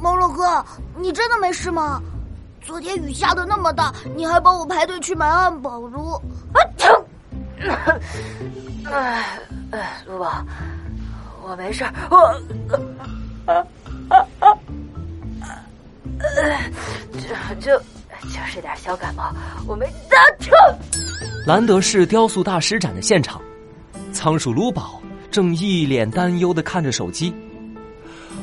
[0.00, 0.64] 毛洛哥，
[0.96, 2.00] 你真的没事吗？
[2.62, 6.12] 昨天雨下的那么大，你还帮我排队去买汉堡如
[6.52, 7.98] 啊！
[8.90, 9.38] 哎
[9.70, 10.44] 哎，卢宝，
[11.42, 12.36] 我没事，我啊
[13.46, 13.54] 啊
[14.40, 14.48] 啊
[15.40, 15.48] 啊！
[17.12, 17.20] 就
[17.60, 19.32] 就就是点小感冒，
[19.66, 20.50] 我没打车。
[21.46, 23.40] 兰德市雕塑大师展的现场，
[24.12, 25.00] 仓鼠卢宝
[25.30, 27.34] 正一脸担忧的看着手机。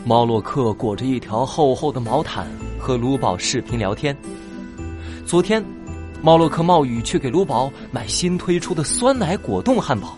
[0.05, 2.47] 猫洛克裹着一条厚厚的毛毯
[2.79, 4.15] 和卢宝视频聊天。
[5.25, 5.63] 昨天，
[6.21, 10.17] 猫洛克冒雨去给卢宝买新推出的酸奶果冻汉堡，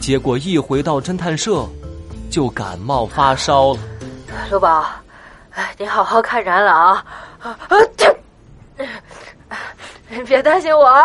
[0.00, 1.66] 结果一回到侦探社，
[2.30, 3.80] 就感冒发烧了。
[4.50, 4.86] 卢宝，
[5.50, 7.04] 哎，你好好看展览啊！
[7.40, 7.58] 啊
[9.48, 9.58] 啊！
[10.26, 11.04] 别担心我啊！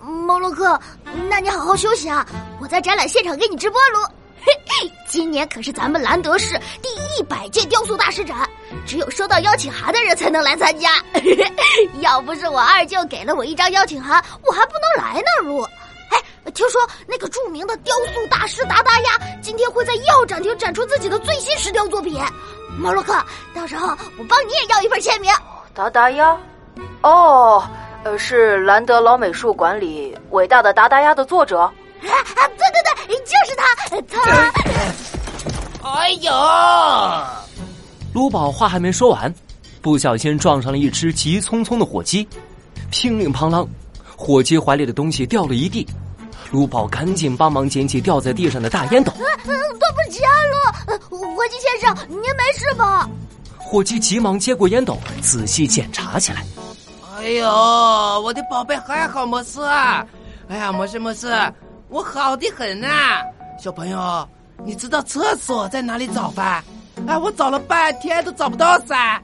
[0.00, 0.78] 猫洛克，
[1.28, 2.24] 那你好好休息啊！
[2.60, 4.08] 我在展览现场给你直播喽。
[5.08, 8.48] 今年可是咱们兰德市第一百届雕塑大师展，
[8.86, 10.90] 只有收到邀请函的人才能来参加。
[12.00, 15.26] 要不是我二舅给了我一张邀请函，我还不能来呢。
[15.42, 15.62] 如，
[16.10, 22.20] 哎，听说那个著名的雕塑大师达达鸭今天会在药展厅展出自己的最新石雕作品。
[22.78, 23.14] 毛洛克，
[23.54, 25.32] 到时候我帮你也要一份签名。
[25.74, 26.36] 达达鸭，
[27.02, 27.66] 哦，
[28.04, 31.60] 呃，是兰德老美术馆里伟大的达达鸭的作者。
[31.60, 32.46] 啊啊！
[32.56, 34.62] 对对对，就是他，他。
[35.82, 36.32] 哎呦！
[38.14, 39.32] 卢宝话还没说完，
[39.82, 42.26] 不小心撞上了一只急匆匆的火鸡，
[42.90, 43.66] 乒铃乓啷，
[44.16, 45.86] 火鸡怀里的东西掉了一地。
[46.50, 49.12] 卢宝赶紧帮忙捡起掉在地上的大烟斗。
[49.18, 49.54] 嗯，对
[49.92, 50.30] 不起啊，
[51.10, 53.08] 卢，火鸡先生，您没事吧？
[53.58, 56.42] 火鸡急忙接过烟斗，仔细检查起来。
[57.18, 57.46] 哎呦，
[58.22, 60.06] 我的宝贝还好没事啊！
[60.48, 61.28] 哎呀，没事没事。
[61.90, 62.88] 我好的很呐，
[63.62, 64.28] 小朋友，
[64.64, 66.64] 你知道厕所在哪里找吧？
[67.06, 69.20] 哎，我找了半天都找不到噻。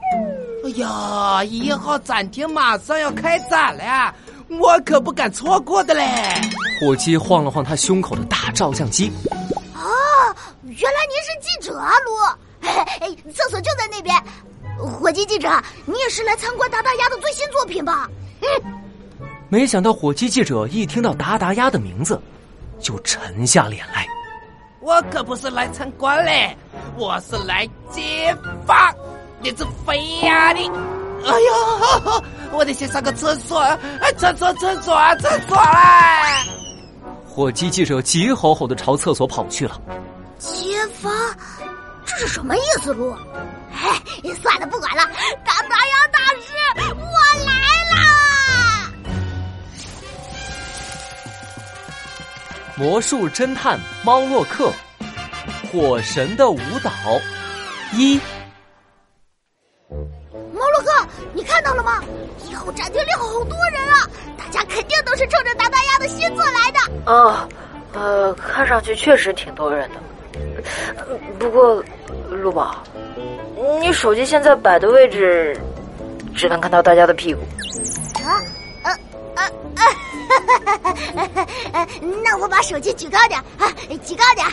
[0.63, 4.13] 哎呀，一号展厅马上要开展了呀，
[4.49, 6.33] 我可不敢错过的嘞。
[6.79, 9.11] 火鸡晃了晃他胸口的大照相机。
[9.75, 12.67] 哦，原来您是记者啊，卢。
[12.67, 14.15] 哎，厕所就在那边。
[14.77, 15.49] 火鸡记者，
[15.85, 18.09] 你也是来参观达达鸭的最新作品吧？
[18.41, 18.47] 嗯。
[19.47, 22.19] 没想到火鸡记者一听到达达鸭的名字。
[22.77, 24.05] 就沉下脸来。
[24.85, 26.55] 我可不是来参观嘞，
[26.95, 28.31] 我是来揭
[28.67, 28.93] 发
[29.41, 30.69] 你这肥呀你！
[31.25, 33.65] 哎呦，我得先上个厕所，
[34.15, 36.37] 厕所厕所厕所啦！
[37.27, 39.81] 火鸡记者急吼吼的朝厕所跑去了。
[40.37, 41.09] 揭发，
[42.05, 43.11] 这是什么意思，路？
[43.73, 43.99] 哎，
[44.39, 45.03] 算了，不管了，
[45.43, 46.53] 达达呀大师，
[52.77, 54.69] 魔术侦探猫洛克，
[55.71, 56.91] 火神的舞蹈
[57.93, 58.19] 一。
[59.89, 62.03] 猫洛克，你看到了吗？
[62.49, 64.09] 以后展厅里好多人啊！
[64.37, 66.79] 大家肯定都是冲着达达鸭的新作来的。
[67.05, 67.47] 哦，
[67.93, 69.95] 呃，看上去确实挺多人的。
[71.39, 71.81] 不过，
[72.29, 72.83] 陆宝，
[73.79, 75.57] 你手机现在摆的位置，
[76.35, 77.39] 只能看到大家的屁股。
[78.21, 78.35] 啊。
[82.23, 83.71] 那我把手机举高点啊，
[84.03, 84.47] 举高点。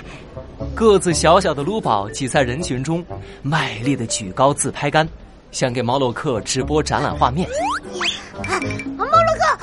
[0.74, 3.04] 个子小小的卢宝挤在人群中，
[3.42, 5.08] 卖力的举高自拍杆，
[5.50, 7.48] 想给毛洛克直播展览画面。
[8.96, 9.14] 毛洛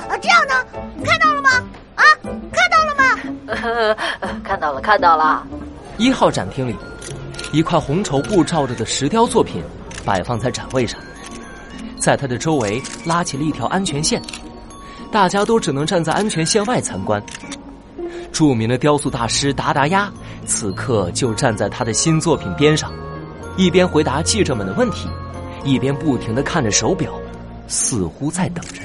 [0.06, 0.54] 克，这样呢？
[1.04, 1.50] 看到了吗？
[1.96, 2.04] 啊，
[2.52, 3.96] 看到了吗？
[4.44, 5.46] 看到了，看到了。
[5.98, 6.76] 一号展厅里，
[7.52, 9.62] 一块红绸布罩着的石雕作品
[10.04, 11.00] 摆放在展位上，
[11.98, 14.22] 在它的周围拉起了一条安全线。
[15.10, 17.22] 大家都只能站在安全线外参观。
[18.32, 20.10] 著名的雕塑大师达达鸭
[20.46, 22.92] 此刻就站在他的新作品边上，
[23.56, 25.08] 一边回答记者们的问题，
[25.64, 27.12] 一边不停的看着手表，
[27.66, 28.84] 似乎在等人。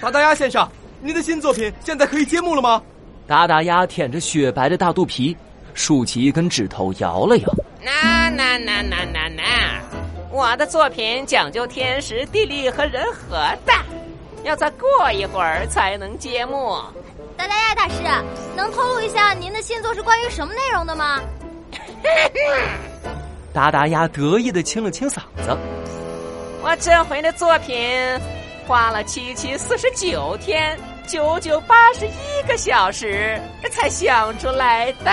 [0.00, 0.68] 达达鸭先生，
[1.00, 2.82] 您的新作品现在可以揭幕了吗？
[3.26, 5.34] 达达鸭舔着雪白的大肚皮，
[5.72, 7.48] 竖起一根指头摇了摇。
[7.82, 9.42] 那那那那那那，
[10.30, 13.72] 我的作品讲究天时地利和人和的。
[14.44, 16.76] 要再过一会儿才能揭幕。
[17.36, 17.94] 达达鸭大师，
[18.56, 21.20] 能透露一下您的新作是关于什么内容的吗？
[23.52, 25.56] 达达鸭得意的清了清嗓子。
[26.62, 27.76] 我这回的作品
[28.66, 33.40] 花了七七四十九天，九九八十一个小时
[33.70, 35.10] 才想出来的。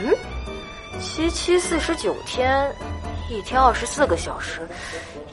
[0.00, 0.14] 嗯，
[1.00, 2.70] 七七四十九天，
[3.30, 4.68] 一天二十四个小时，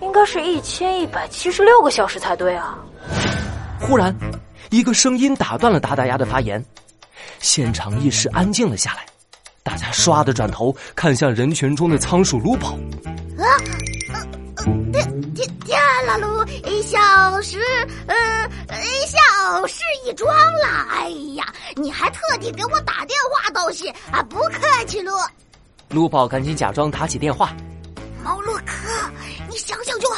[0.01, 2.77] 应该是一千一百七十六个小时才对啊。
[3.79, 4.15] 忽然，
[4.69, 6.63] 一个声音打断了达达鸭的发言，
[7.39, 9.05] 现场一时安静了下来。
[9.63, 12.69] 大家唰的转头看向人群中的仓鼠卢宝。
[13.37, 13.43] 啊，
[14.93, 16.45] 天天天啦噜，
[16.83, 17.59] 小时
[18.07, 18.15] 呃
[19.07, 20.27] 小事一桩
[20.61, 20.87] 啦。
[20.91, 21.45] 哎呀，
[21.75, 25.11] 你还特地给我打电话道谢啊，不客气喽。
[25.89, 27.51] 卢宝赶紧假装打起电话。
[28.23, 28.54] 猫洛克，你想想就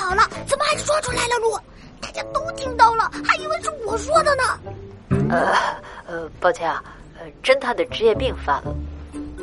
[0.07, 1.35] 好了，怎么还说出来了？
[1.41, 1.59] 路，
[1.99, 4.43] 大家都听到了，还以为是我说的呢。
[5.29, 5.53] 呃
[6.07, 6.81] 呃，抱歉啊，
[7.19, 8.73] 呃，侦探的职业病犯了。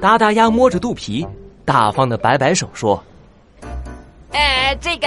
[0.01, 1.27] 达达鸭摸着肚皮，
[1.67, 3.03] 大方的摆摆手说
[4.33, 5.07] ：“呃，这个，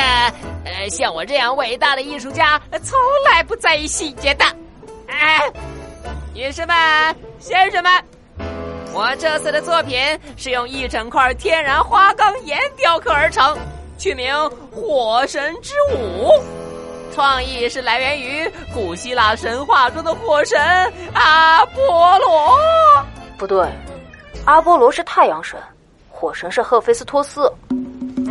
[0.63, 3.00] 呃，像我这样伟大的艺术家，从
[3.31, 4.45] 来不在意细节的。
[5.07, 5.42] 哎，
[6.36, 6.75] 女士们、
[7.39, 7.92] 先生们，
[8.94, 10.00] 我这次的作品
[10.36, 13.57] 是用一整块天然花岗岩雕刻而成，
[13.97, 14.33] 取名
[14.71, 16.27] 《火神之舞》。
[17.13, 20.59] 创意是来源于古希腊神话中的火神
[21.13, 23.05] 阿波罗。
[23.38, 23.67] 不对。”
[24.45, 25.59] 阿波罗是太阳神，
[26.09, 27.51] 火神是赫菲斯托斯。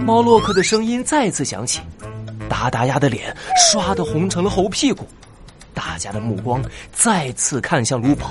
[0.02, 1.82] 猫洛克的声音再次响起，
[2.48, 3.36] 达达鸭的脸
[3.70, 5.06] 刷的红成了猴屁股。
[5.74, 8.30] 大家的目光再次看向卢宝。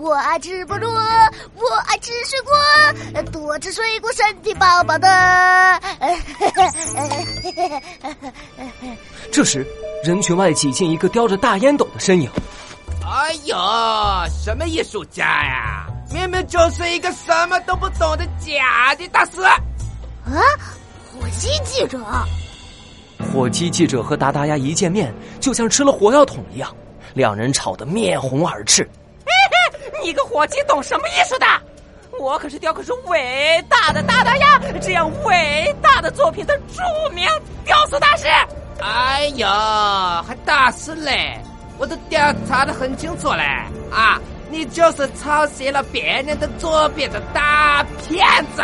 [0.00, 2.54] 我爱吃菠萝，我爱吃水果，
[3.32, 5.80] 多吃水果身体棒棒的。
[9.32, 9.66] 这时。
[10.04, 12.30] 人群外挤进一个叼着大烟斗的身影。
[13.04, 13.56] 哎呦，
[14.30, 15.88] 什么艺术家呀？
[16.12, 19.42] 明明就是一个什么都不懂的假的大师。
[19.42, 19.58] 啊，
[21.12, 21.98] 火鸡记者。
[23.34, 26.72] 火鸡记者和达达鸭一见面，就像吃了火药桶一样，
[27.14, 28.88] 两人吵得面红耳赤。
[30.02, 31.46] 你个伙计懂什么艺术的？
[32.18, 36.82] 我可是雕刻出伟大的大大鸭这样伟大的作品的著
[37.14, 37.28] 名
[37.64, 38.26] 雕塑大师。
[38.80, 39.46] 哎呦，
[40.26, 41.38] 还大师嘞！
[41.78, 43.42] 我都调查的很清楚嘞
[43.92, 44.18] 啊！
[44.50, 48.62] 你就是抄袭了别人的作品的大骗子！